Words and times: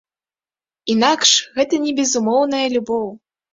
Інакш 0.93 1.29
гэта 1.59 1.81
не 1.85 1.95
безумоўная 2.01 2.65
любоў. 2.77 3.07